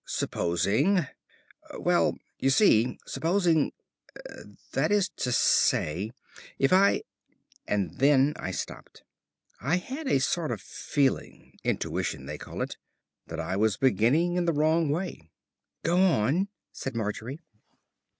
"Supposing 0.07 1.05
well 1.77 2.17
you 2.39 2.49
see, 2.49 2.97
supposing, 3.05 3.71
that 4.71 4.91
is 4.91 5.09
to 5.17 5.31
say, 5.31 6.09
if 6.57 6.73
I" 6.73 7.03
and 7.67 7.99
then 7.99 8.33
I 8.35 8.49
stopped. 8.49 9.03
I 9.59 9.75
had 9.77 10.07
a 10.07 10.17
sort 10.17 10.49
of 10.51 10.59
feeling 10.59 11.55
intuition, 11.63 12.25
they 12.25 12.39
call 12.39 12.63
it 12.63 12.77
that 13.27 13.39
I 13.39 13.55
was 13.57 13.77
beginning 13.77 14.37
in 14.37 14.45
the 14.45 14.53
wrong 14.53 14.89
way. 14.89 15.29
"Go 15.83 15.99
on," 15.99 16.47
said 16.71 16.95
Margery. 16.95 17.39